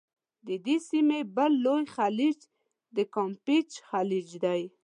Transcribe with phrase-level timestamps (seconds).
[0.47, 2.39] د دې سیمي بل لوی خلیج
[2.95, 4.61] د کامپېچ خلیج دی.